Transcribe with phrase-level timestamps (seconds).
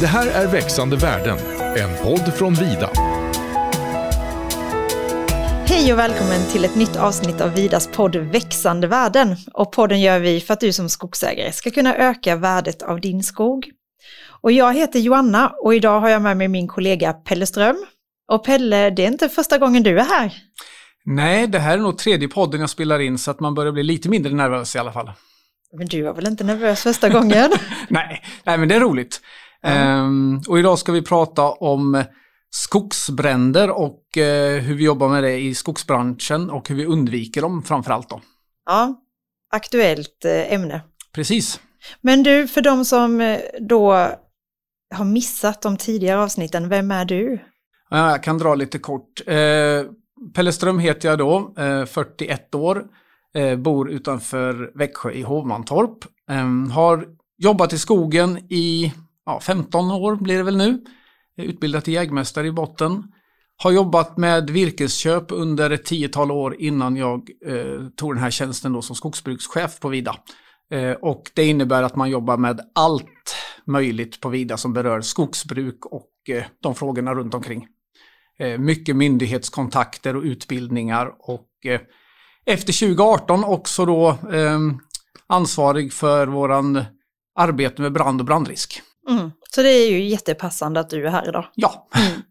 [0.00, 1.38] Det här är Växande världen,
[1.76, 2.90] en podd från Vida.
[5.66, 9.36] Hej och välkommen till ett nytt avsnitt av Vidas podd Växande värden.
[9.54, 13.22] Och podden gör vi för att du som skogsägare ska kunna öka värdet av din
[13.22, 13.70] skog.
[14.40, 17.86] Och jag heter Joanna och idag har jag med mig min kollega Pelle Ström.
[18.32, 20.32] Och Pelle, det är inte första gången du är här.
[21.04, 23.82] Nej, det här är nog tredje podden jag spelar in så att man börjar bli
[23.82, 25.10] lite mindre nervös i alla fall.
[25.72, 27.50] Men du var väl inte nervös första gången?
[27.88, 29.20] nej, nej, men det är roligt.
[29.64, 30.40] Mm.
[30.48, 32.04] Och idag ska vi prata om
[32.50, 37.62] skogsbränder och uh, hur vi jobbar med det i skogsbranschen och hur vi undviker dem
[37.62, 38.20] framförallt då.
[38.66, 38.94] Ja,
[39.52, 40.82] aktuellt uh, ämne.
[41.12, 41.60] Precis.
[42.00, 43.92] Men du, för de som uh, då
[44.94, 47.38] har missat de tidigare avsnitten, vem är du?
[47.90, 49.22] Jag kan dra lite kort.
[50.34, 51.52] Pelle Ström heter jag då,
[51.86, 52.84] 41 år,
[53.56, 56.04] bor utanför Växjö i Hovmantorp.
[56.30, 57.06] Ehm, har
[57.38, 58.92] jobbat i skogen i
[59.28, 60.84] ja, 15 år blir det väl nu.
[61.38, 63.12] Eh, Utbildad till jägmästare i botten.
[63.56, 68.72] Har jobbat med virkesköp under ett tiotal år innan jag eh, tog den här tjänsten
[68.72, 70.16] då som skogsbrukschef på Vida.
[70.70, 75.86] Eh, och det innebär att man jobbar med allt möjligt på Vida som berör skogsbruk
[75.86, 77.66] och eh, de frågorna runt omkring.
[78.38, 81.80] Eh, mycket myndighetskontakter och utbildningar och eh,
[82.46, 84.58] efter 2018 också då eh,
[85.26, 86.84] ansvarig för våran
[87.34, 88.82] arbete med brand och brandrisk.
[89.08, 89.30] Mm.
[89.50, 91.44] Så det är ju jättepassande att du är här idag.
[91.54, 91.88] Ja.
[91.94, 92.22] Mm.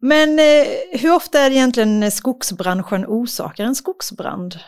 [0.00, 0.66] Men eh,
[1.00, 4.58] hur ofta är egentligen skogsbranschen orsakar en skogsbrand?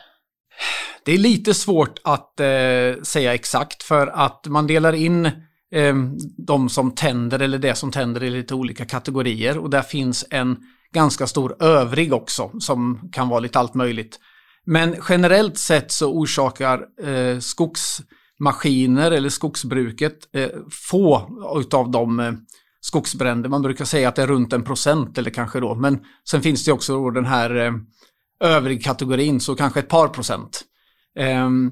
[1.05, 5.27] Det är lite svårt att eh, säga exakt för att man delar in
[5.75, 5.95] eh,
[6.47, 10.57] de som tänder eller det som tänder i lite olika kategorier och där finns en
[10.93, 14.19] ganska stor övrig också som kan vara lite allt möjligt.
[14.65, 18.01] Men generellt sett så orsakar eh, skogs
[18.41, 20.49] maskiner eller skogsbruket eh,
[20.91, 22.33] få utav de eh,
[22.81, 23.49] skogsbränder.
[23.49, 25.75] Man brukar säga att det är runt en procent eller kanske då.
[25.75, 27.73] Men sen finns det också den här eh,
[28.41, 30.63] övrig kategorin, så kanske ett par procent.
[31.19, 31.71] Ehm,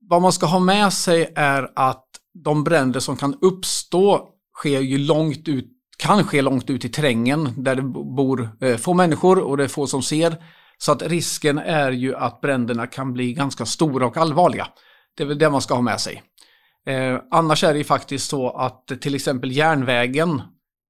[0.00, 2.04] vad man ska ha med sig är att
[2.44, 5.66] de bränder som kan uppstå sker ju långt ut,
[5.98, 9.86] kan ske långt ut i terrängen där det bor få människor och det är få
[9.86, 10.36] som ser.
[10.78, 14.66] Så att risken är ju att bränderna kan bli ganska stora och allvarliga.
[15.18, 16.22] Det är väl det man ska ha med sig.
[16.86, 20.42] Eh, annars är det ju faktiskt så att till exempel järnvägen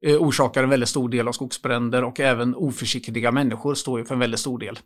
[0.07, 4.15] eh, orsakar en väldigt stor del av skogsbränder och även oförsiktiga människor står ju för
[4.15, 4.79] en väldigt stor del.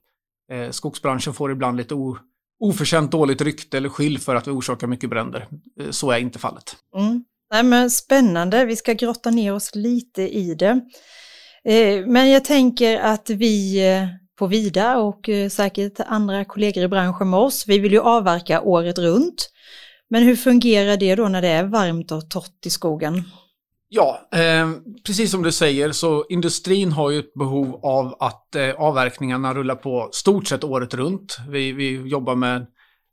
[0.52, 2.18] Eh, skogsbranschen får ibland lite o,
[2.60, 5.48] oförtjänt dåligt rykte eller skyll för att vi orsakar mycket bränder.
[5.80, 6.76] Eh, så är inte fallet.
[6.96, 7.24] Mm.
[7.52, 10.80] Nej, men spännande, vi ska grotta ner oss lite i det.
[11.64, 16.88] Eh, men jag tänker att vi eh, på Vida och eh, säkert andra kollegor i
[16.88, 17.64] branschen med oss.
[17.68, 19.50] Vi vill ju avverka året runt.
[20.10, 23.22] Men hur fungerar det då när det är varmt och torrt i skogen?
[23.88, 24.70] Ja, eh,
[25.06, 29.74] precis som du säger så industrin har ju ett behov av att eh, avverkningarna rullar
[29.74, 31.36] på stort sett året runt.
[31.48, 32.66] Vi, vi jobbar med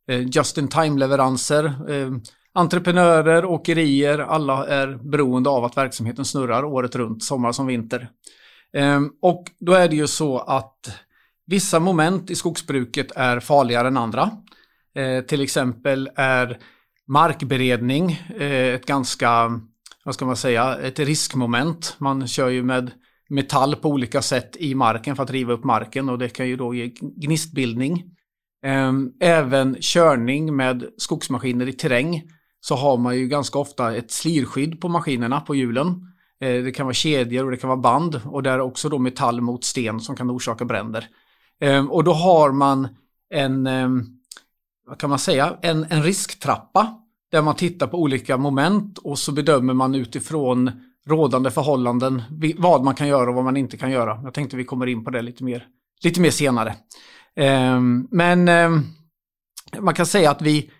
[0.09, 1.65] eh, just-in-time-leveranser.
[1.65, 2.09] Eh,
[2.53, 8.09] entreprenörer, åkerier, alla är beroende av att verksamheten snurrar året runt, sommar som vinter.
[8.73, 11.08] Eh, och då är det ju så att
[11.49, 14.31] Vissa moment i skogsbruket är farligare än andra.
[14.95, 16.57] Eh, till exempel är
[17.07, 19.59] markberedning eh, ett ganska,
[20.05, 21.95] vad ska man säga, ett riskmoment.
[21.97, 22.91] Man kör ju med
[23.29, 26.55] metall på olika sätt i marken för att riva upp marken och det kan ju
[26.55, 28.03] då ge gnistbildning.
[28.65, 32.23] Eh, även körning med skogsmaskiner i terräng
[32.61, 35.87] så har man ju ganska ofta ett slirskydd på maskinerna, på hjulen.
[36.41, 38.99] Eh, det kan vara kedjor och det kan vara band och där är också då
[38.99, 41.07] metall mot sten som kan orsaka bränder.
[41.59, 42.87] Ehm, och då har man
[43.29, 44.05] en, ehm,
[44.87, 46.95] vad kan man säga, en, en risktrappa
[47.31, 50.71] där man tittar på olika moment och så bedömer man utifrån
[51.05, 52.21] rådande förhållanden
[52.57, 54.21] vad man kan göra och vad man inte kan göra.
[54.23, 55.67] Jag tänkte vi kommer in på det lite mer,
[56.03, 56.75] lite mer senare.
[57.35, 58.49] Ehm, men
[59.79, 60.71] man kan säga att vi,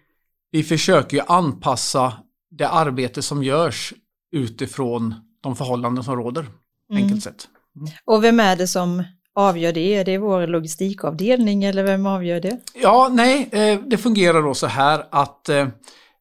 [0.52, 2.14] vi försöker anpassa
[2.52, 3.94] det arbete som görs
[4.32, 6.42] utifrån de förhållanden som råder.
[6.42, 7.04] Mm.
[7.04, 7.48] Enkelt sett.
[7.75, 7.90] Mm.
[8.06, 9.04] Och vem är det som
[9.39, 9.95] avgör det?
[9.95, 12.59] Är det vår logistikavdelning eller vem avgör det?
[12.74, 15.68] Ja, nej, eh, det fungerar då så här att eh,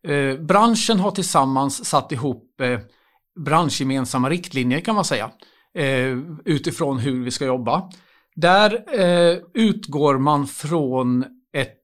[0.09, 2.45] eh, branschen har tillsammans satt ihop
[3.45, 5.31] branschgemensamma riktlinjer kan man säga
[6.45, 7.91] utifrån hur vi ska jobba.
[8.37, 8.85] Där
[9.55, 11.25] utgår man från
[11.57, 11.77] ett,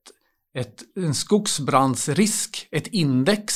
[0.57, 3.53] ett, en skogsbrandsrisk, ett index.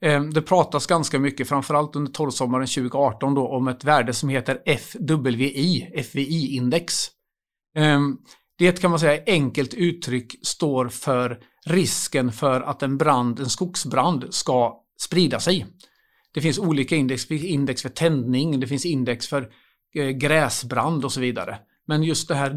[0.00, 4.62] Ehm, det pratas ganska mycket, framförallt under torrsommaren 2018 då, om ett värde som heter
[4.78, 7.08] FWI, FWI-index.
[7.76, 8.16] Ehm,
[8.58, 14.26] det kan man säga enkelt uttryck står för risken för att en brand, en skogsbrand,
[14.30, 15.66] ska sprida sig.
[16.34, 19.50] Det finns olika index, index för tändning, det finns index för
[19.94, 21.58] eh, gräsbrand och så vidare.
[21.86, 22.50] Men just det här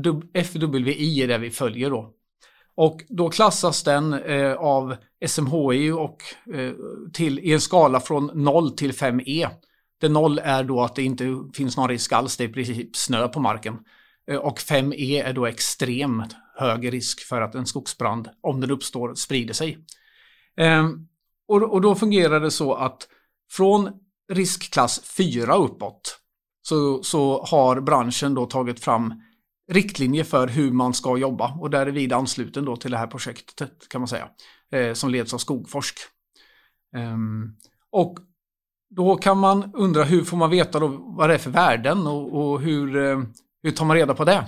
[0.44, 2.14] FWI är det vi följer då.
[2.80, 4.96] Och då klassas den eh, av
[5.28, 6.24] SMHI och,
[6.54, 6.74] eh,
[7.14, 9.50] till, i en skala från 0 till 5E.
[10.02, 12.96] Där 0 är då att det inte finns någon risk alls, det är i princip
[12.96, 13.78] snö på marken.
[14.32, 19.16] Eh, och 5E är då extremt hög risk för att en skogsbrand, om den uppstår,
[19.16, 19.78] sprider sig.
[20.58, 21.08] Ehm,
[21.48, 23.08] och, och då fungerar det så att
[23.52, 23.92] från
[24.32, 26.20] riskklass 4 uppåt
[26.62, 29.14] så, så har branschen då tagit fram
[29.70, 33.08] riktlinjer för hur man ska jobba och där är vi ansluten då till det här
[33.08, 34.30] projektet kan man säga,
[34.72, 35.98] eh, som leds av Skogforsk.
[36.96, 37.56] Um,
[37.92, 38.20] och
[38.90, 42.34] då kan man undra hur får man veta då vad det är för värden och,
[42.34, 43.22] och hur, eh,
[43.64, 44.46] hur tar man reda på det?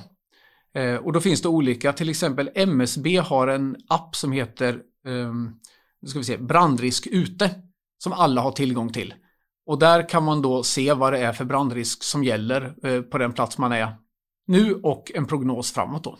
[0.73, 5.51] Eh, och då finns det olika, till exempel MSB har en app som heter ehm,
[6.01, 7.49] nu ska vi se, brandrisk ute
[7.97, 9.13] som alla har tillgång till.
[9.65, 13.17] Och där kan man då se vad det är för brandrisk som gäller eh, på
[13.17, 13.95] den plats man är
[14.47, 16.17] nu och en prognos framåt då.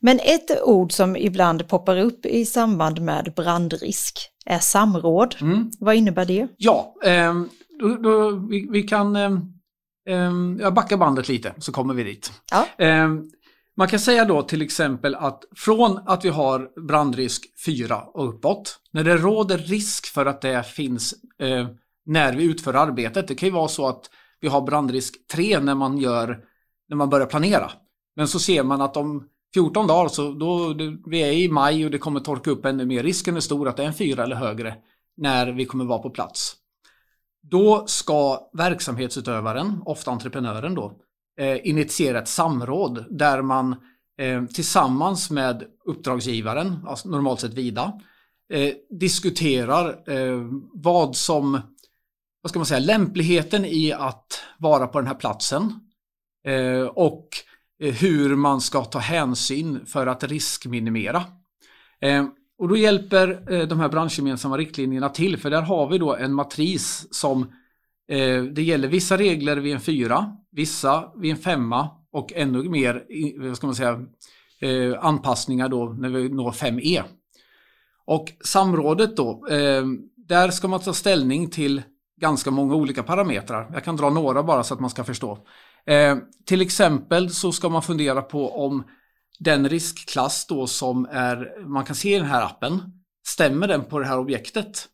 [0.00, 5.36] Men ett ord som ibland poppar upp i samband med brandrisk är samråd.
[5.40, 5.70] Mm.
[5.80, 6.48] Vad innebär det?
[6.56, 7.34] Ja, eh,
[7.80, 9.16] då, då, vi, vi, kan...
[9.16, 12.32] Eh, jag backar bandet lite så kommer vi dit.
[12.50, 12.84] Ja.
[12.84, 13.08] Eh,
[13.76, 18.78] man kan säga då till exempel att från att vi har brandrisk 4 och uppåt,
[18.92, 21.68] när det råder risk för att det finns eh,
[22.06, 23.28] när vi utför arbetet.
[23.28, 24.10] Det kan ju vara så att
[24.40, 26.44] vi har brandrisk 3 när man gör
[26.90, 27.70] när man börjar planera.
[28.16, 30.74] Men så ser man att om 14 dagar så då,
[31.06, 33.02] vi är i maj och det kommer torka upp ännu mer.
[33.02, 34.74] Risken är stor att det är en fyra eller högre
[35.16, 36.56] när vi kommer vara på plats.
[37.42, 40.92] Då ska verksamhetsutövaren, ofta entreprenören då,
[41.38, 43.76] eh, initiera ett samråd där man
[44.18, 48.00] eh, tillsammans med uppdragsgivaren, alltså normalt sett Vida,
[48.52, 50.40] eh, diskuterar eh,
[50.72, 51.60] vad som,
[52.42, 55.89] vad ska man säga, lämpligheten i att vara på den här platsen
[56.44, 57.28] Eh, och
[57.82, 61.24] eh, hur man ska ta hänsyn för att riskminimera.
[62.00, 62.26] Eh,
[62.58, 67.06] och då hjälper de här branschgemensamma riktlinjerna till för där har vi då en matris
[67.10, 67.52] som
[68.52, 73.04] det gäller vissa regler vid en fyra, vissa vid en femma och ännu mer
[73.38, 74.00] vad ska man säga,
[75.00, 77.02] anpassningar då när vi når 5E.
[78.04, 79.46] Och samrådet då,
[80.16, 81.82] där ska man ta ställning till
[82.20, 83.70] ganska många olika parametrar.
[83.72, 85.38] Jag kan dra några bara så att man ska förstå.
[85.86, 86.16] Eh,
[86.46, 88.84] till exempel så ska man fundera på om
[89.38, 92.82] den riskklass då som är, man kan se i den här appen,
[93.26, 94.88] stämmer den på det här objektet?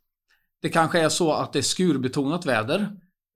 [0.62, 2.88] Det kanske är så att det är skurbetonat väder.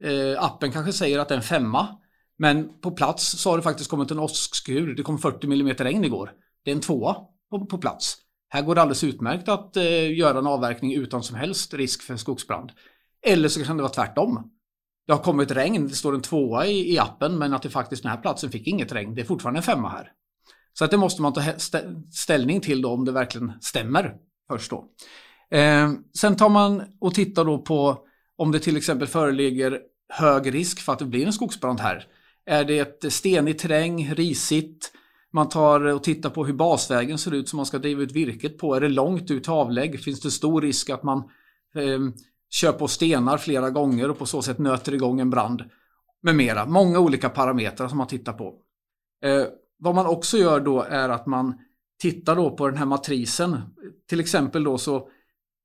[0.04, 1.96] Eh, appen kanske säger att det är en femma.
[2.38, 4.94] Men på plats så har det faktiskt kommit en åskskur.
[4.94, 6.32] Det kom 40 mm regn igår.
[6.64, 7.16] Det är en tvåa
[7.50, 8.16] på, på plats.
[8.48, 12.16] Här går det alldeles utmärkt att eh, göra en avverkning utan som helst risk för
[12.16, 12.72] skogsbrand.
[13.26, 14.50] Eller så kan det vara tvärtom
[15.06, 18.02] det har kommit regn, det står en tvåa i, i appen men att det faktiskt
[18.02, 19.14] den här platsen fick inget regn.
[19.14, 20.12] Det är fortfarande en femma här.
[20.72, 21.42] Så att det måste man ta
[22.12, 24.14] ställning till då om det verkligen stämmer
[24.48, 24.84] först då.
[25.56, 27.98] Eh, sen tar man och tittar då på
[28.36, 32.06] om det till exempel föreligger hög risk för att det blir en skogsbrand här.
[32.46, 34.92] Är det ett stenig terräng, risigt?
[35.32, 38.58] Man tar och tittar på hur basvägen ser ut som man ska driva ut virket
[38.58, 38.74] på.
[38.74, 40.00] Är det långt ut till avlägg?
[40.00, 41.18] Finns det stor risk att man
[41.74, 42.00] eh,
[42.50, 45.64] kör på stenar flera gånger och på så sätt nöter igång en brand
[46.22, 46.66] med mera.
[46.66, 48.54] Många olika parametrar som man tittar på.
[49.24, 49.44] Eh,
[49.78, 51.54] vad man också gör då är att man
[52.00, 53.60] tittar då på den här matrisen.
[54.08, 55.08] Till exempel då så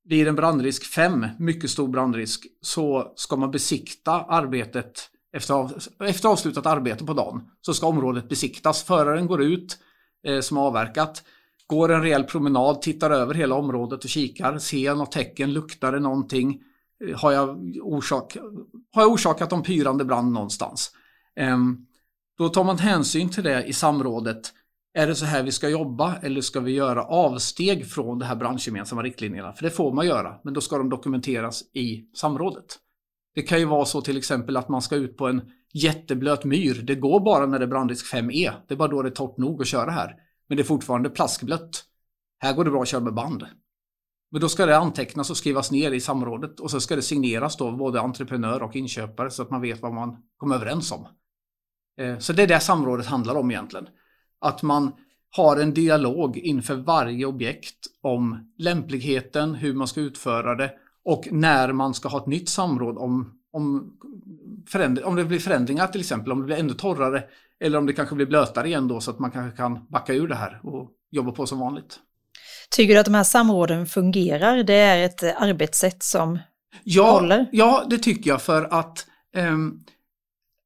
[0.04, 6.28] blir en brandrisk 5, mycket stor brandrisk, så ska man besikta arbetet efter, av, efter
[6.28, 7.50] avslutat arbete på dagen.
[7.60, 8.82] Så ska området besiktas.
[8.82, 9.78] Föraren går ut
[10.26, 11.24] eh, som avverkat,
[11.66, 16.00] går en rejäl promenad, tittar över hela området och kikar, ser något tecken, luktar det
[16.00, 16.62] någonting,
[17.16, 18.36] har jag, orsak,
[18.92, 20.90] har jag orsakat en pyrande brand någonstans?
[21.40, 21.86] Um,
[22.38, 24.52] då tar man hänsyn till det i samrådet.
[24.94, 28.36] Är det så här vi ska jobba eller ska vi göra avsteg från de här
[28.36, 29.52] branschgemensamma riktlinjerna?
[29.52, 32.78] För det får man göra, men då ska de dokumenteras i samrådet.
[33.34, 36.82] Det kan ju vara så till exempel att man ska ut på en jätteblöt myr.
[36.82, 38.52] Det går bara när det är brandrisk 5E.
[38.68, 40.14] Det är bara då det är torrt nog att köra här.
[40.48, 41.84] Men det är fortfarande plaskblött.
[42.38, 43.46] Här går det bra att köra med band.
[44.30, 47.56] Men då ska det antecknas och skrivas ner i samrådet och så ska det signeras
[47.56, 51.08] då både entreprenör och inköpare så att man vet vad man kom överens om.
[52.00, 53.88] Eh, så det är det samrådet handlar om egentligen.
[54.40, 54.92] Att man
[55.30, 60.72] har en dialog inför varje objekt om lämpligheten, hur man ska utföra det
[61.04, 63.96] och när man ska ha ett nytt samråd om, om,
[65.04, 67.24] om det blir förändringar till exempel, om det blir ännu torrare
[67.60, 70.28] eller om det kanske blir blötare igen då så att man kanske kan backa ur
[70.28, 72.00] det här och jobba på som vanligt.
[72.70, 74.62] Tycker du att de här samråden fungerar?
[74.62, 76.38] Det är ett arbetssätt som
[76.84, 77.46] Ja, håller?
[77.52, 79.80] ja det tycker jag för att ehm,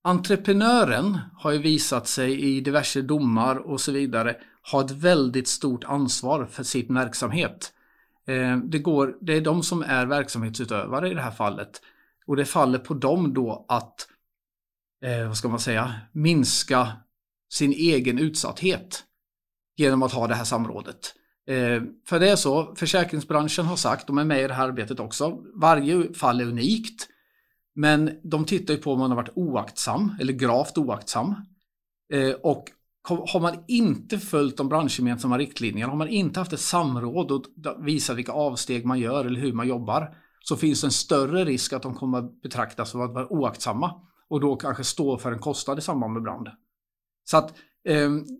[0.04, 4.36] entreprenören har ju visat sig i diverse domar och så vidare
[4.72, 7.72] ha ett väldigt stort ansvar för sin verksamhet.
[8.26, 11.80] Eh, det, går, det är de som är verksamhetsutövare i det här fallet.
[12.26, 14.08] Och det faller på dem då att,
[15.04, 16.92] eh, vad ska man säga, minska
[17.52, 19.04] sin egen utsatthet
[19.76, 21.14] genom att ha det här samrådet.
[21.50, 25.00] Eh, för det är så, försäkringsbranschen har sagt, de är med i det här arbetet
[25.00, 27.08] också, varje fall är unikt.
[27.74, 31.34] Men de tittar ju på om man har varit oaktsam eller gravt oaktsam.
[32.12, 32.64] Eh, och
[33.08, 37.44] har man inte följt de branschgemensamma riktlinjerna, har man inte haft ett samråd och
[37.78, 41.72] visat vilka avsteg man gör eller hur man jobbar, så finns det en större risk
[41.72, 43.94] att de kommer att betraktas som att vara oaktsamma
[44.28, 46.48] och då kanske stå för en kostnad i samband med brand.
[47.24, 47.54] Så att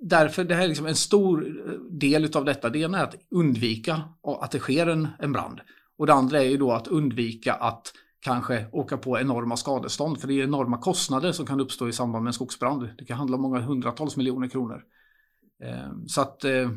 [0.03, 1.47] därför, det här är liksom en stor
[1.91, 2.71] del av detta.
[2.71, 4.03] Det ena är att undvika
[4.41, 5.61] att det sker en, en brand.
[5.99, 10.21] Och det andra är ju då att undvika att kanske åka på enorma skadestånd.
[10.21, 12.89] För det är enorma kostnader som kan uppstå i samband med en skogsbrand.
[12.99, 14.83] Det kan handla om många hundratals miljoner kronor.
[15.65, 16.45] Ehm, så att...
[16.45, 16.71] Eh,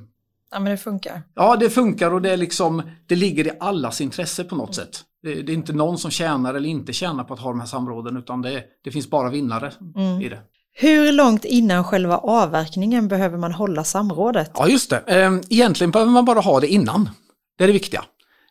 [0.52, 1.22] ja men det funkar.
[1.36, 4.86] Ja det funkar och det är liksom, det ligger i allas intresse på något mm.
[4.86, 5.04] sätt.
[5.22, 7.68] Det, det, är inte någon som tjänar eller inte tjänar på att ha de här
[7.68, 10.22] samråden utan det, det finns bara vinnare mm.
[10.22, 10.42] i det.
[10.76, 14.52] Hur långt innan själva avverkningen behöver man hålla samrådet?
[14.54, 17.10] Ja just det, ehm, egentligen behöver man bara ha det innan.
[17.58, 18.04] Det är det viktiga.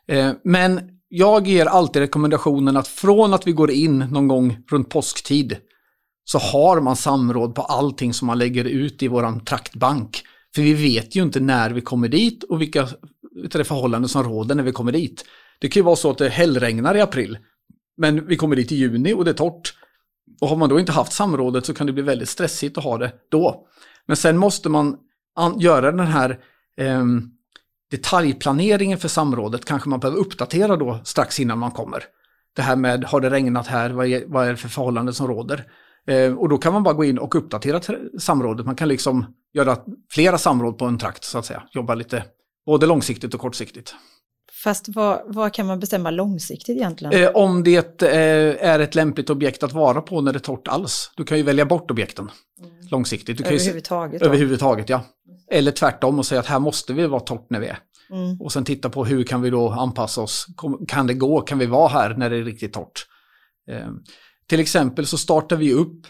[0.09, 4.89] Ehm, men jag ger alltid rekommendationen att från att vi går in någon gång runt
[4.89, 5.57] påsktid
[6.25, 10.23] så har man samråd på allting som man lägger ut i våran traktbank.
[10.55, 12.89] För vi vet ju inte när vi kommer dit och vilka
[13.65, 15.25] förhållanden som råder när vi kommer dit.
[15.61, 17.39] Det kan ju vara så att det hällregnar i april,
[17.97, 19.75] men vi kommer dit i juni och det är torrt.
[20.43, 22.99] Och har man då inte haft samrådet så kan det bli väldigt stressigt att ha
[22.99, 23.67] det då.
[24.07, 24.99] Men sen måste man
[25.59, 26.39] göra den här
[26.77, 27.05] eh,
[27.91, 32.05] detaljplaneringen för samrådet kanske man behöver uppdatera då strax innan man kommer.
[32.57, 35.27] Det här med, har det regnat här, vad är, vad är det för förhållanden som
[35.27, 35.65] råder?
[36.07, 37.81] Eh, och då kan man bara gå in och uppdatera
[38.19, 38.67] samrådet.
[38.67, 39.77] Man kan liksom göra
[40.11, 41.63] flera samråd på en trakt så att säga.
[41.73, 42.25] Jobba lite
[42.67, 43.95] både långsiktigt och kortsiktigt.
[44.63, 47.23] Fast vad, vad kan man bestämma långsiktigt egentligen?
[47.23, 50.69] Eh, om det eh, är ett lämpligt objekt att vara på när det är torrt
[50.69, 51.11] alls.
[51.17, 52.73] Du kan ju välja bort objekten mm.
[52.91, 53.39] långsiktigt.
[53.39, 54.23] Du överhuvudtaget?
[54.23, 55.05] Ju, överhuvudtaget, ja.
[55.51, 57.79] Eller tvärtom och säga att här måste vi vara torrt när vi är.
[58.11, 58.41] Mm.
[58.41, 60.47] Och sen titta på hur kan vi då anpassa oss.
[60.89, 61.41] Kan det gå?
[61.41, 63.07] Kan vi vara här när det är riktigt torrt?
[63.71, 63.89] Eh,
[64.47, 66.07] till exempel så startar vi upp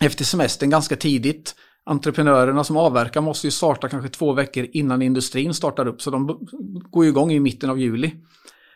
[0.00, 1.54] efter semestern ganska tidigt.
[1.84, 6.02] Entreprenörerna som avverkar måste ju starta kanske två veckor innan industrin startar upp.
[6.02, 6.48] Så de
[6.90, 8.14] går igång i mitten av juli.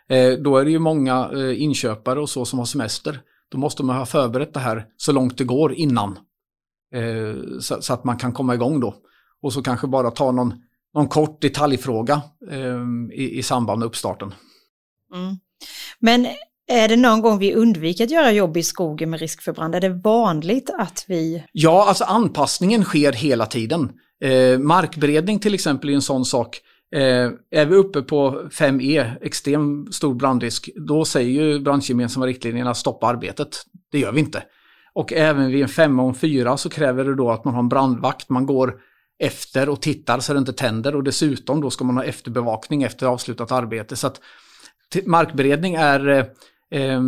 [0.08, 3.20] Eh, då är det ju många eh, inköpare och så som har semester.
[3.48, 6.18] Då måste man ha förberett det här så långt det går innan.
[6.94, 8.94] Eh, så, att man kan komma igång då.
[9.42, 10.54] Och så kanske bara ta någon,
[10.94, 12.22] någon kort detaljfråga
[13.12, 14.34] i, i, samband med uppstarten.
[15.14, 15.36] Mm.
[15.98, 16.26] Men
[16.68, 19.74] är det någon gång vi undviker att göra jobb i skogen med risk för brand?
[19.74, 21.44] Är det vanligt att vi...
[21.52, 23.92] Ja, alltså anpassningen sker hela tiden.
[24.24, 26.60] Eh, markberedning till exempel är en sån sak.
[26.94, 33.06] Eh, är vi uppe på 5E, extrem stor brandrisk, då säger ju branschgemensamma riktlinjerna stoppa
[33.06, 33.48] arbetet.
[33.92, 34.42] Det gör vi inte.
[34.94, 37.60] Och även vid en 5 och en 4 så kräver det då att man har
[37.60, 38.28] en brandvakt.
[38.28, 38.74] Man går
[39.18, 43.06] efter och tittar så det inte tänder och dessutom då ska man ha efterbevakning efter
[43.06, 43.96] avslutat arbete.
[43.96, 44.20] Så att
[45.04, 46.24] markberedning är eh,
[46.70, 47.02] eh,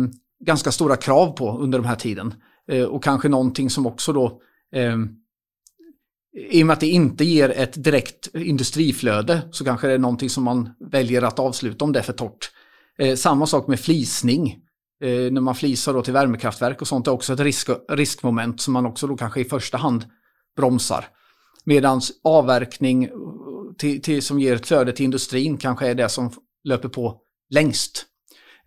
[0.45, 2.33] ganska stora krav på under den här tiden.
[2.71, 4.41] Eh, och kanske någonting som också då
[4.75, 4.97] eh,
[6.37, 10.29] i och med att det inte ger ett direkt industriflöde så kanske det är någonting
[10.29, 12.51] som man väljer att avsluta om det är för torrt.
[12.97, 14.59] Eh, samma sak med flisning.
[15.03, 18.73] Eh, när man flisar då till värmekraftverk och sånt är också ett risk, riskmoment som
[18.73, 20.05] man också då kanske i första hand
[20.55, 21.05] bromsar.
[21.63, 23.11] Medan avverkning eh,
[23.77, 26.31] till, till, som ger ett flöde till industrin kanske är det som
[26.63, 28.05] löper på längst.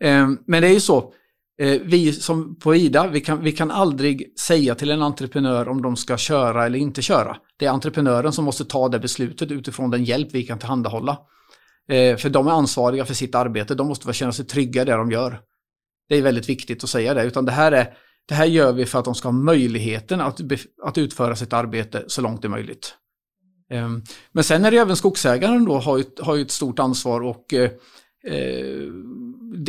[0.03, 1.13] Ehm, men det är ju så,
[1.59, 5.83] eh, vi som på IDA, vi kan, vi kan aldrig säga till en entreprenör om
[5.83, 7.37] de ska köra eller inte köra.
[7.57, 11.19] Det är entreprenören som måste ta det beslutet utifrån den hjälp vi kan tillhandahålla.
[11.89, 14.93] Eh, för de är ansvariga för sitt arbete, de måste känna sig trygga i det
[14.93, 15.41] de gör.
[16.09, 17.95] Det är väldigt viktigt att säga det, utan det här, är,
[18.29, 20.41] det här gör vi för att de ska ha möjligheten att,
[20.83, 22.95] att utföra sitt arbete så långt det är möjligt.
[23.71, 27.21] Ehm, men sen är det även skogsägaren då har ju, har ju ett stort ansvar
[27.21, 27.71] och eh,
[28.25, 28.89] eh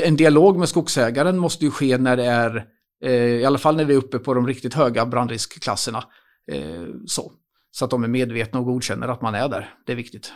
[0.03, 2.65] en dialog med skogsägaren måste ju ske när det är,
[3.03, 6.03] eh, i alla fall när vi är uppe på de riktigt höga brandriskklasserna.
[6.51, 7.31] Eh, så.
[7.71, 9.73] så att de är medvetna och godkänner att man är där.
[9.85, 10.33] Det är viktigt.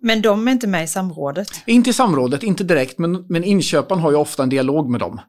[0.00, 1.48] Men de är inte med i samrådet?
[1.66, 5.20] Inte i samrådet, inte direkt, men, men inköparen har ju ofta en dialog med dem.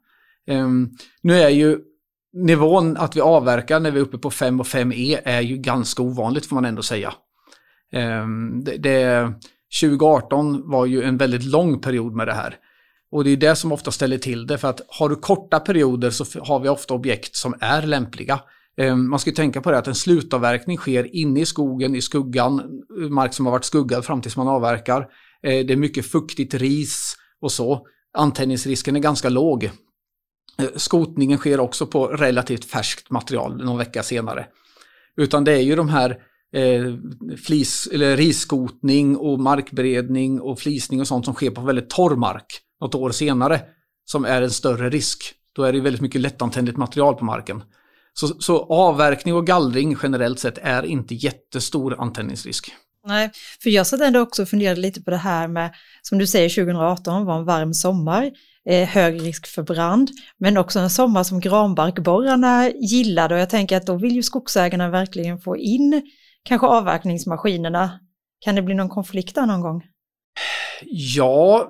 [0.47, 1.79] Um, nu är ju
[2.33, 6.03] nivån att vi avverkar när vi är uppe på 5 och 5E är ju ganska
[6.03, 7.13] ovanligt får man ändå säga.
[7.93, 9.33] Um, det, det,
[9.81, 12.55] 2018 var ju en väldigt lång period med det här.
[13.11, 16.09] Och det är det som ofta ställer till det, för att har du korta perioder
[16.09, 18.39] så har vi ofta objekt som är lämpliga.
[18.77, 22.81] Ehm, man ska tänka på det att en slutavverkning sker inne i skogen, i skuggan,
[23.09, 25.07] mark som har varit skuggad fram tills man avverkar.
[25.43, 27.87] Ehm, det är mycket fuktigt ris och så.
[28.17, 29.63] Antändningsrisken är ganska låg.
[30.57, 34.45] Ehm, skotningen sker också på relativt färskt material någon vecka senare.
[35.17, 36.17] Utan det är ju de här
[36.53, 36.93] eh,
[37.45, 42.66] flis, eller risskotning och markberedning och flisning och sånt som sker på väldigt torr mark
[42.81, 43.61] något år senare
[44.05, 45.33] som är en större risk.
[45.53, 47.63] Då är det väldigt mycket lättantändligt material på marken.
[48.13, 52.71] Så, så avverkning och gallring generellt sett är inte jättestor antändningsrisk.
[53.07, 53.31] Nej,
[53.63, 56.49] för jag satt ändå också och funderade lite på det här med, som du säger
[56.49, 58.31] 2018 var en varm sommar,
[58.69, 63.77] eh, hög risk för brand, men också en sommar som granbarkborrarna gillade och jag tänker
[63.77, 66.11] att då vill ju skogsägarna verkligen få in
[66.43, 67.99] kanske avverkningsmaskinerna.
[68.39, 69.83] Kan det bli någon konflikt där någon gång?
[70.85, 71.69] Ja,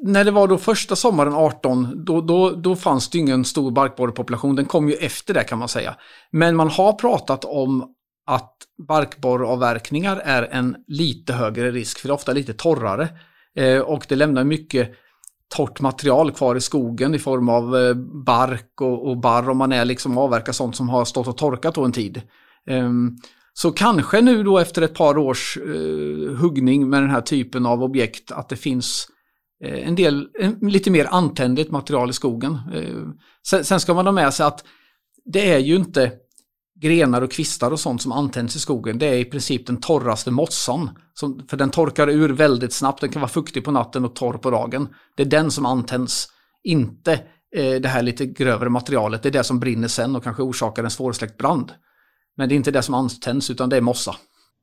[0.00, 4.56] när det var då första sommaren 18, då, då, då fanns det ingen stor barkborrepopulation.
[4.56, 5.94] Den kom ju efter det kan man säga.
[6.30, 7.84] Men man har pratat om
[8.26, 8.56] att
[8.88, 13.08] barkborreavverkningar är en lite högre risk, för det är ofta lite torrare.
[13.56, 14.92] Eh, och det lämnar mycket
[15.56, 17.94] torrt material kvar i skogen i form av eh,
[18.26, 21.74] bark och, och barr om man är liksom avverkar sånt som har stått och torkat
[21.74, 22.22] då en tid.
[22.68, 22.90] Eh,
[23.54, 27.82] så kanske nu då efter ett par års eh, huggning med den här typen av
[27.82, 29.21] objekt att det finns Eh,
[29.62, 32.58] Eh, en del eh, lite mer antändligt material i skogen.
[32.74, 32.98] Eh,
[33.46, 34.64] sen, sen, ska man ha med sig att
[35.24, 36.12] det är ju inte
[36.80, 38.98] grenar och kvistar och sånt som antänds i skogen.
[38.98, 40.90] Det är i princip den torraste mossan.
[41.14, 43.00] Som, för den torkar ur väldigt snabbt.
[43.00, 44.88] Den kan vara fuktig på natten och torr på dagen.
[45.16, 46.28] Det är den som antänds.
[46.64, 47.12] Inte
[47.56, 49.22] eh, det här lite grövre materialet.
[49.22, 51.72] Det är det som brinner sen och kanske orsakar en svårsläckt brand.
[52.36, 54.16] Men det är inte det som antänds utan det är mossa.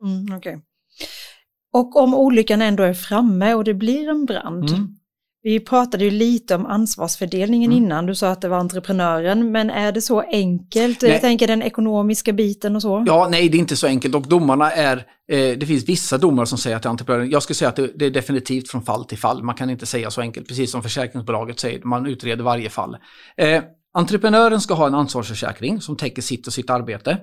[0.04, 0.58] Mm, okay.
[1.74, 4.70] Och om olyckan ändå är framme och det blir en brand.
[4.70, 4.96] Mm.
[5.42, 7.84] Vi pratade ju lite om ansvarsfördelningen mm.
[7.84, 11.02] innan, du sa att det var entreprenören, men är det så enkelt?
[11.02, 11.12] Nej.
[11.12, 13.04] Jag tänker den ekonomiska biten och så.
[13.08, 14.98] Ja, nej det är inte så enkelt och domarna är,
[15.32, 17.30] eh, det finns vissa domar som säger att det är entreprenören.
[17.30, 19.86] Jag skulle säga att det, det, är definitivt från fall till fall, man kan inte
[19.86, 22.98] säga så enkelt, precis som försäkringsbolaget säger, man utreder varje fall.
[23.38, 27.18] Eh, entreprenören ska ha en ansvarsförsäkring som täcker sitt och sitt arbete.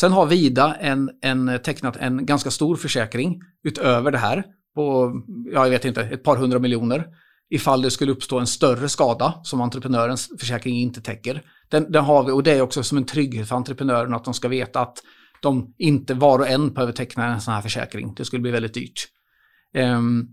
[0.00, 5.12] Sen har Vida en, en, eh, tecknat en ganska stor försäkring utöver det här på,
[5.52, 7.06] ja, jag vet inte, ett par hundra miljoner.
[7.50, 11.42] Ifall det skulle uppstå en större skada som entreprenörens försäkring inte täcker.
[11.68, 14.34] Den, den har vi och det är också som en trygghet för entreprenören att de
[14.34, 14.98] ska veta att
[15.42, 18.14] de inte var och en behöver teckna en sån här försäkring.
[18.14, 19.08] Det skulle bli väldigt dyrt.
[19.74, 20.28] Um,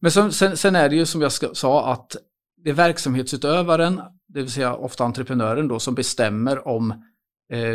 [0.00, 2.16] men sen, sen, sen, är det ju som jag ska, sa att
[2.64, 7.09] det är verksamhetsutövaren, det vill säga ofta entreprenören då, som bestämmer om Eh,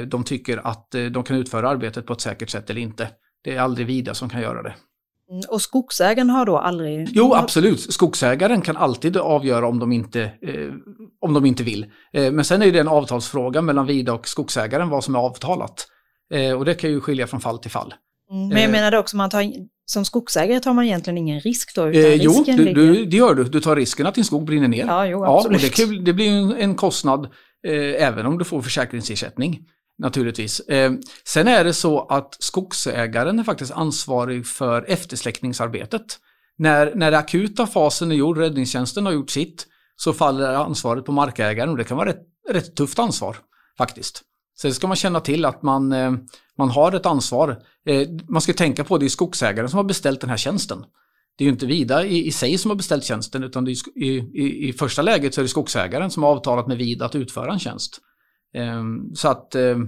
[0.07, 3.07] de tycker att eh, de kan utföra arbetet på ett säkert sätt eller inte.
[3.43, 4.75] Det är aldrig Vida som kan göra det.
[5.31, 7.09] Mm, och skogsägaren har då aldrig...
[7.11, 7.93] Jo, absolut.
[7.93, 10.73] Skogsägaren kan alltid avgöra om de inte, eh,
[11.21, 11.85] om de inte vill.
[12.13, 15.87] Eh, men sen är det en avtalsfråga mellan Vida och skogsägaren vad som är avtalat.
[16.33, 17.93] Eh, och det kan ju skilja från fall till fall.
[18.31, 19.43] Mm, men jag eh, menar också, man tar,
[19.85, 21.87] som skogsägare tar man egentligen ingen risk då?
[21.87, 22.75] Utan jo, du, ligger...
[22.75, 23.43] du, det gör du.
[23.43, 24.85] Du tar risken att din skog brinner ner.
[24.85, 25.79] Ja, jo, absolut.
[25.79, 27.27] Ja, det, det blir en, en kostnad
[27.65, 29.59] eh, även om du får försäkringsersättning.
[29.97, 30.59] Naturligtvis.
[30.59, 30.91] Eh,
[31.23, 36.19] sen är det så att skogsägaren är faktiskt ansvarig för eftersläckningsarbetet.
[36.57, 41.11] När, när den akuta fasen är gjord, räddningstjänsten har gjort sitt, så faller ansvaret på
[41.11, 43.37] markägaren och det kan vara ett rätt tufft ansvar
[43.77, 44.21] faktiskt.
[44.57, 46.13] Sen ska man känna till att man, eh,
[46.57, 47.61] man har ett ansvar.
[47.85, 50.85] Eh, man ska tänka på att det är skogsägaren som har beställt den här tjänsten.
[51.37, 54.69] Det är ju inte Vida i, i sig som har beställt tjänsten utan i, i,
[54.69, 57.59] i, första läget så är det skogsägaren som har avtalat med Vida att utföra en
[57.59, 57.99] tjänst.
[58.53, 59.87] Ehm, så att ehm,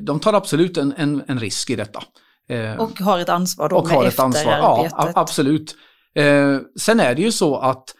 [0.00, 2.02] de tar absolut en, en, en risk i detta.
[2.48, 4.52] Ehm, och har ett ansvar då och med har ett ansvar.
[4.52, 5.76] Ja, absolut.
[6.80, 7.94] Sen är det ju så att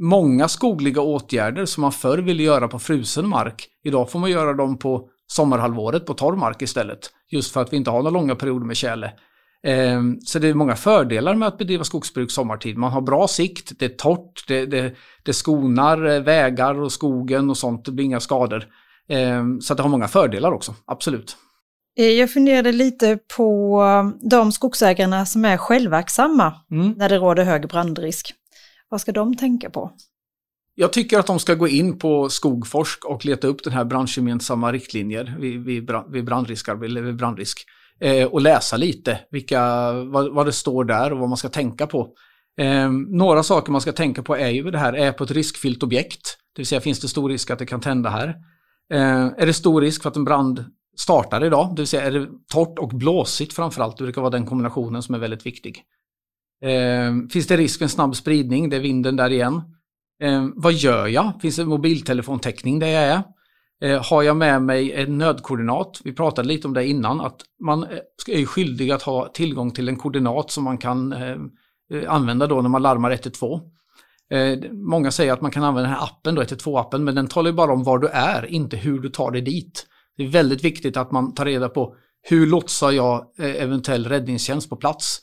[0.00, 4.52] många skogliga åtgärder som man förr ville göra på frusen mark, idag får man göra
[4.52, 7.10] dem på sommarhalvåret på torr mark istället.
[7.28, 9.12] Just för att vi inte har några långa perioder med tjäle.
[9.62, 12.76] Ehm, så det är många fördelar med att bedriva skogsbruk sommartid.
[12.76, 17.50] Man har bra sikt, det är torrt, det, det, det skonar eh, vägar och skogen
[17.50, 18.66] och sånt, det blir inga skador.
[19.08, 21.36] Ehm, så det har många fördelar också, absolut.
[21.98, 26.92] Eh, jag funderade lite på eh, de skogsägarna som är självverksamma mm.
[26.96, 28.34] när det råder hög brandrisk.
[28.88, 29.92] Vad ska de tänka på?
[30.74, 34.72] Jag tycker att de ska gå in på Skogforsk och leta upp den här branschgemensamma
[34.72, 37.66] riktlinjer vid, vid, vid, brandrisk, vid brandrisk
[38.00, 41.86] eh, och läsa lite vilka, vad, vad, det står där och vad man ska tänka
[41.86, 42.08] på.
[42.60, 45.82] Eh, några saker man ska tänka på är ju det här, är på ett riskfyllt
[45.82, 46.38] objekt?
[46.54, 48.28] Det vill säga finns det stor risk att det kan tända här?
[48.92, 50.64] Eh, är det stor risk för att en brand
[50.96, 51.72] startar idag?
[51.76, 53.96] Det vill säga är det torrt och blåsigt framförallt?
[53.96, 55.82] Det brukar vara den kombinationen som är väldigt viktig.
[56.64, 58.70] Eh, finns det risk för en snabb spridning?
[58.70, 59.62] Det är vinden där igen.
[60.22, 61.32] Eh, vad gör jag?
[61.42, 63.22] Finns det mobiltelefontäckning där jag är?
[63.82, 66.00] Eh, har jag med mig en nödkoordinat?
[66.04, 69.88] Vi pratade lite om det innan, att man eh, är skyldig att ha tillgång till
[69.88, 71.36] en koordinat som man kan eh,
[71.92, 73.60] eh använda då när man larmar 112.
[74.30, 77.50] Eh, många säger att man kan använda den här appen, då, 112-appen, men den talar
[77.50, 79.86] ju bara om var du är, inte hur du tar dig dit.
[80.16, 84.70] Det är väldigt viktigt att man tar reda på hur lotsar jag eh, eventuell räddningstjänst
[84.70, 85.20] på plats?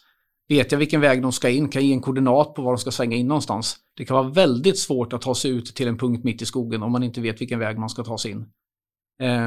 [0.49, 1.69] Vet jag vilken väg de ska in?
[1.69, 3.75] Kan jag ge en koordinat på var de ska svänga in någonstans?
[3.97, 6.83] Det kan vara väldigt svårt att ta sig ut till en punkt mitt i skogen
[6.83, 8.45] om man inte vet vilken väg man ska ta sig in.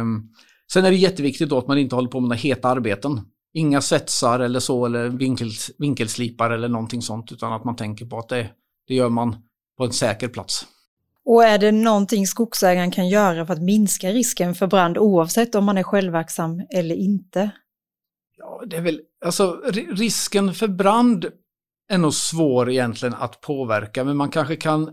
[0.01, 0.33] Um,
[0.73, 3.21] sen är det jätteviktigt då att man inte håller på med några heta arbeten.
[3.55, 8.19] Inga svetsar eller så eller vinkels, vinkelslipar eller någonting sånt utan att man tänker på
[8.19, 8.51] att det,
[8.89, 9.37] det gör man
[9.79, 10.67] på en säker plats.
[11.25, 15.65] Och är det någonting skogsägaren kan göra för att minska risken för brand oavsett om
[15.65, 17.51] man är självverksam eller inte?
[18.43, 21.27] Ja, det är väl, alltså risken för brand
[21.93, 24.91] är nog svår egentligen att påverka, men man kanske kan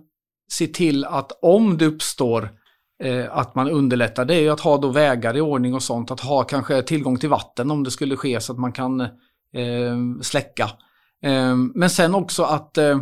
[0.51, 2.49] se till att om det uppstår
[3.03, 6.11] eh, att man underlättar, det är ju att ha då vägar i ordning och sånt,
[6.11, 9.07] att ha kanske tillgång till vatten om det skulle ske så att man kan eh,
[10.21, 10.69] släcka.
[11.23, 12.99] Eh, men sen också att eh,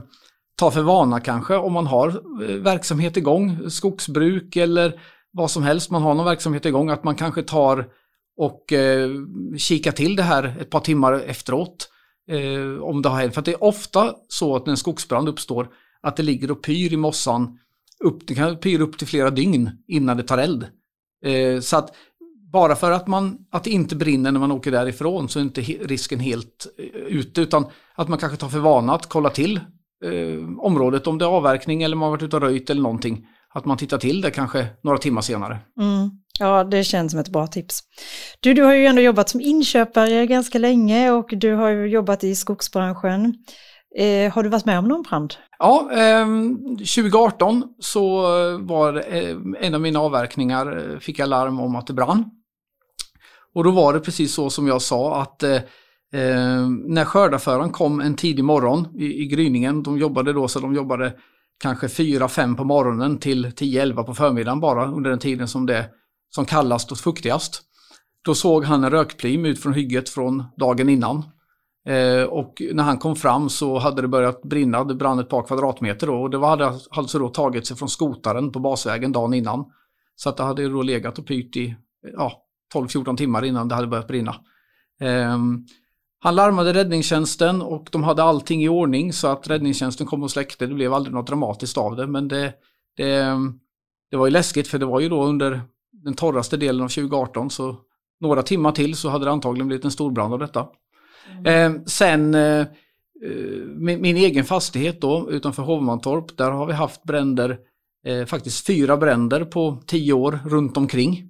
[0.56, 5.92] ta för vana kanske om man har eh, verksamhet igång, skogsbruk eller vad som helst,
[5.92, 7.86] man har någon verksamhet igång, att man kanske tar
[8.38, 9.10] och eh,
[9.58, 11.90] kika till det här ett par timmar efteråt.
[12.28, 13.34] Eh, om det har hänt.
[13.34, 15.70] För det är ofta så att när en skogsbrand uppstår
[16.02, 17.60] att det ligger och pyr i mossan.
[18.04, 20.68] Upp, det kan pyra upp till flera dygn innan det tar eld.
[21.26, 21.96] Eh, så att
[22.52, 25.62] bara för att, man, att det inte brinner när man åker därifrån så är inte
[25.62, 29.58] risken helt eh, ute utan att man kanske tar för vana att kolla till
[30.06, 33.28] eh, området om det är avverkning eller man har varit ute och röjt eller någonting.
[33.50, 35.60] Att man tittar till det kanske några timmar senare.
[35.80, 36.10] Mm.
[36.40, 37.80] Ja, det känns som ett bra tips.
[38.40, 42.24] Du, du har ju ändå jobbat som inköpare ganska länge och du har ju jobbat
[42.24, 43.34] i skogsbranschen.
[43.98, 45.34] Eh, har du varit med om någon brand?
[45.60, 46.28] Ja, eh,
[46.78, 48.22] 2018 så
[48.58, 52.26] var eh, en av mina avverkningar, eh, fick jag larm om att det brann.
[53.54, 55.62] Och då var det precis så som jag sa att eh,
[56.14, 60.76] ehm, när skördarföraren kom en tidig morgon i, i gryningen, de jobbade då så de
[60.76, 61.14] jobbade
[61.60, 65.86] kanske 4-5 på morgonen till 10-11 på förmiddagen bara under den tiden som det
[66.36, 67.62] som kallast och fuktigast.
[68.22, 71.24] Då såg han en rökplim ut från hygget från dagen innan.
[71.88, 75.44] Eh, och när han kom fram så hade det börjat brinna, det brann ett par
[75.44, 79.66] kvadratmeter då, och det hade alltså då tagit sig från skotaren på basvägen dagen innan.
[80.16, 81.76] Så att det hade då legat och pyrt i
[82.14, 82.42] ja,
[82.74, 84.36] 12-14 timmar innan det hade börjat brinna.
[85.02, 85.38] Eh,
[86.20, 90.68] han larmade räddningstjänsten och de hade allting i ordning så att räddningstjänsten kom och släckte.
[90.68, 92.54] Det blev aldrig något dramatiskt av det men det,
[92.98, 93.60] det, ehm,
[94.12, 95.62] det var ju läskigt för det var ju då under
[96.06, 97.76] den torraste delen av 2018 så
[98.22, 100.68] några timmar till så hade det antagligen blivit en storbrand av detta.
[101.40, 101.76] Mm.
[101.76, 102.68] Eh, sen eh, eh,
[103.78, 107.58] min, min, egen fastighet då utanför Hovmantorp, där har vi haft bränder,
[108.06, 111.30] eh, faktiskt fyra bränder på tio år runt omkring.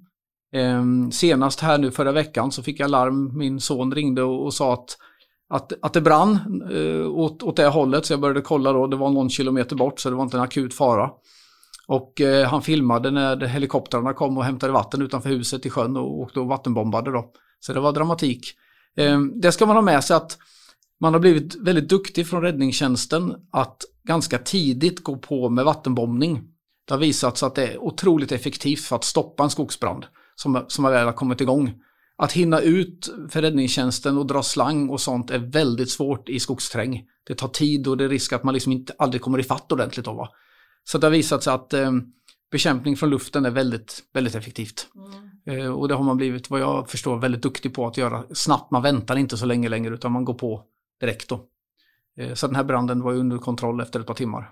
[0.52, 4.54] Eh, senast här nu förra veckan så fick jag larm, min son ringde och, och
[4.54, 4.96] sa att,
[5.48, 8.96] att, att det brann eh, åt, åt det hållet så jag började kolla då, det
[8.96, 11.10] var någon kilometer bort så det var inte en akut fara.
[11.88, 16.20] Och eh, han filmade när helikoptrarna kom och hämtade vatten utanför huset i sjön och
[16.20, 17.30] åkte och vattenbombade då.
[17.60, 18.46] Så det var dramatik.
[18.96, 20.38] Eh, det ska man ha med sig att
[21.00, 26.42] man har blivit väldigt duktig från räddningstjänsten att ganska tidigt gå på med vattenbombning.
[26.86, 30.64] Det har visat sig att det är otroligt effektivt för att stoppa en skogsbrand som,
[30.68, 31.74] som väl har kommit igång.
[32.18, 37.02] Att hinna ut för räddningstjänsten och dra slang och sånt är väldigt svårt i skogsträng.
[37.26, 40.06] Det tar tid och det är risk att man liksom inte aldrig kommer ifatt ordentligt.
[40.06, 40.28] Då, va?
[40.88, 41.92] Så det har visat sig att eh,
[42.50, 44.86] bekämpning från luften är väldigt, väldigt effektivt.
[45.46, 45.60] Mm.
[45.60, 48.70] Eh, och det har man blivit, vad jag förstår, väldigt duktig på att göra snabbt.
[48.70, 50.62] Man väntar inte så länge längre utan man går på
[51.00, 51.40] direkt då.
[52.20, 54.50] Eh, så den här branden var under kontroll efter ett par timmar.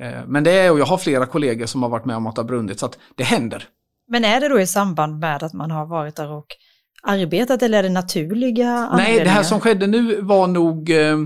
[0.00, 2.34] Eh, men det är, och jag har flera kollegor som har varit med om att
[2.34, 3.68] det har brunnit, så att det händer.
[4.08, 6.46] Men är det då i samband med att man har varit där och
[7.02, 9.16] arbetat eller är det naturliga anledningar?
[9.16, 11.18] Nej, det här som skedde nu var nog, eh, eh,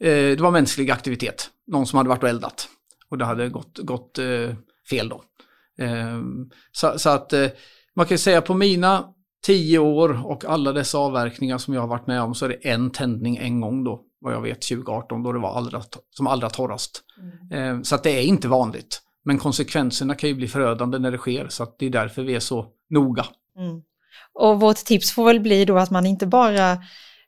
[0.00, 1.50] det var mänsklig aktivitet.
[1.66, 2.68] Någon som hade varit och eldat.
[3.10, 4.54] Och det hade gått, gått eh,
[4.90, 5.22] fel då.
[5.84, 6.20] Eh,
[6.72, 7.46] så, så, att eh,
[7.96, 9.04] man kan säga på mina
[9.46, 12.68] tio år och alla dessa avverkningar som jag har varit med om så är det
[12.68, 16.50] en tändning en gång då, vad jag vet 2018 då det var allra, som allra
[16.50, 17.02] torrast.
[17.50, 17.78] Mm.
[17.78, 19.02] Eh, så att det är inte vanligt.
[19.24, 22.34] Men konsekvenserna kan ju bli förödande när det sker så att det är därför vi
[22.34, 23.26] är så noga.
[23.56, 23.82] Mm.
[24.32, 26.78] Och vårt tips får väl bli då att man inte bara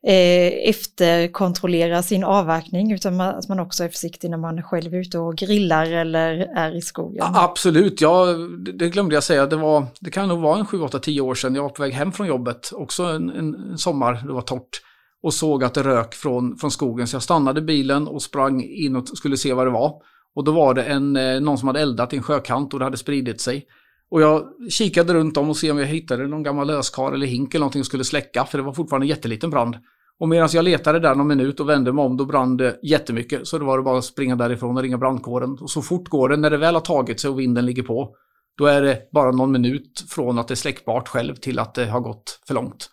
[0.06, 4.98] eh, efterkontrollera sin avverkning utan man, att man också är försiktig när man själv är
[4.98, 7.16] ute och grillar eller är i skogen.
[7.18, 8.26] Ja, absolut, ja,
[8.74, 9.46] det glömde jag säga.
[9.46, 11.82] Det, var, det kan nog vara en 7, 8, 10 år sedan jag var på
[11.82, 14.80] väg hem från jobbet, också en, en, en sommar, det var torrt.
[15.22, 17.06] och såg att det rök från, från skogen.
[17.06, 19.92] Så jag stannade bilen och sprang in och skulle se vad det var.
[20.34, 22.84] Och då var det en, eh, någon som hade eldat i en sjökant och det
[22.84, 23.66] hade spridit sig.
[24.12, 27.54] Och jag kikade runt om och se om jag hittade någon gammal löskar eller hink
[27.54, 29.76] eller någonting och skulle släcka, för det var fortfarande en jätteliten brand.
[30.18, 33.48] Och medan jag letade där någon minut och vände mig om, då brann det jättemycket.
[33.48, 35.58] Så det var det bara att springa därifrån och ringa brandkåren.
[35.60, 38.16] Och så fort går det, när det väl har tagit sig och vinden ligger på,
[38.58, 41.86] då är det bara någon minut från att det är släckbart själv till att det
[41.86, 42.90] har gått för långt.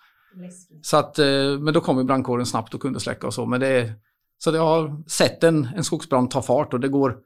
[0.82, 3.46] Så att, eh, men då kom ju brandkåren snabbt och kunde släcka och så.
[3.46, 3.94] Men det är,
[4.38, 7.18] så jag har sett en, en skogsbrand ta fart och det går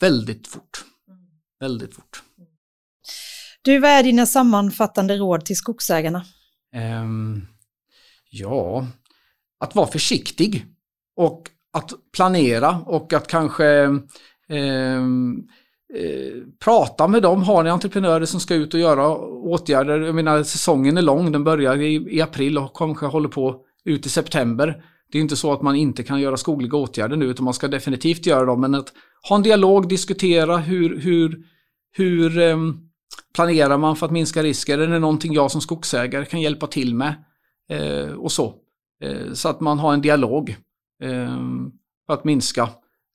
[0.00, 0.84] väldigt fort.
[1.60, 2.22] Väldigt fort.
[3.64, 6.24] Du, vad är dina sammanfattande råd till skogsägarna?
[7.02, 7.46] Um,
[8.30, 8.86] ja,
[9.60, 10.66] att vara försiktig
[11.16, 13.64] och att planera och att kanske
[14.48, 15.48] um,
[15.96, 17.42] Eh, prata med dem.
[17.42, 20.00] Har ni entreprenörer som ska ut och göra åtgärder?
[20.00, 24.06] Jag menar säsongen är lång, den börjar i, i april och kanske håller på ut
[24.06, 24.84] i september.
[25.12, 27.68] Det är inte så att man inte kan göra skogliga åtgärder nu utan man ska
[27.68, 28.60] definitivt göra dem.
[28.60, 28.92] Men att
[29.28, 31.38] ha en dialog, diskutera hur, hur,
[31.96, 32.56] hur eh,
[33.34, 34.78] planerar man för att minska risker?
[34.78, 37.24] Är det någonting jag som skogsägare kan hjälpa till med?
[37.70, 38.54] Eh, och så.
[39.02, 40.50] Eh, så att man har en dialog
[41.02, 41.38] eh,
[42.06, 42.68] för att minska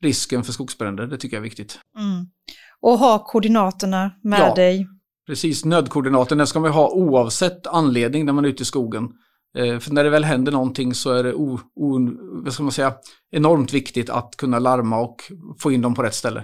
[0.04, 1.08] risken för skogsbränder.
[1.08, 1.80] Det tycker jag är viktigt.
[1.98, 2.28] Mm.
[2.82, 4.88] Och ha koordinaterna med ja, dig.
[5.28, 9.10] Precis, nödkoordinaten den ska man ha oavsett anledning när man är ute i skogen.
[9.58, 12.00] Eh, för när det väl händer någonting så är det o, o,
[12.44, 12.94] vad ska man säga,
[13.32, 15.18] enormt viktigt att kunna larma och
[15.60, 16.44] få in dem på rätt ställe.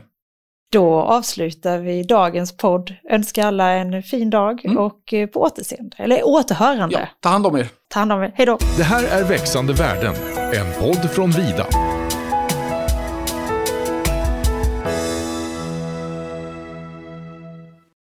[0.71, 2.93] Då avslutar vi dagens podd.
[3.09, 4.77] Önskar alla en fin dag mm.
[4.77, 6.95] och eh, på återseende, eller återhörande.
[6.99, 7.67] Ja, ta hand om er.
[7.93, 8.31] Ta hand om er.
[8.35, 8.57] Hej då.
[8.77, 10.13] Det här är Växande världen,
[10.53, 11.65] en podd från Vida.